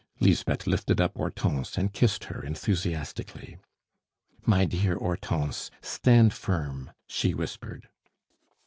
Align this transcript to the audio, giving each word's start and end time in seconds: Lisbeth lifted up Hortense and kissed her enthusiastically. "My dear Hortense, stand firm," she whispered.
Lisbeth 0.19 0.65
lifted 0.65 0.99
up 0.99 1.15
Hortense 1.15 1.77
and 1.77 1.93
kissed 1.93 2.23
her 2.23 2.43
enthusiastically. 2.43 3.59
"My 4.43 4.65
dear 4.65 4.95
Hortense, 4.95 5.69
stand 5.79 6.33
firm," 6.33 6.89
she 7.05 7.35
whispered. 7.35 7.87